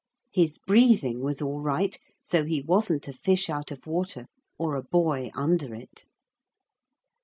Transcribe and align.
His 0.31 0.57
breathing 0.57 1.19
was 1.21 1.43
all 1.43 1.59
right, 1.59 1.95
so 2.23 2.43
he 2.43 2.59
wasn't 2.63 3.07
a 3.07 3.13
fish 3.13 3.51
out 3.51 3.71
of 3.71 3.85
water 3.85 4.25
or 4.57 4.73
a 4.75 4.81
boy 4.81 5.29
under 5.35 5.75
it. 5.75 6.05